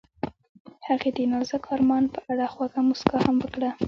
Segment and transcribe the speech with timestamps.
[0.87, 3.69] هغې د نازک آرمان په اړه خوږه موسکا هم وکړه.